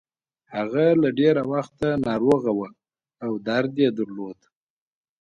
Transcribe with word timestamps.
هغه 0.55 0.85
له 1.01 1.09
ډېره 1.19 1.41
وخته 1.53 1.87
ناروغه 2.07 2.51
وه 2.59 2.69
او 3.25 3.31
درد 3.47 3.73
يې 3.83 3.89
درلود. 3.97 4.39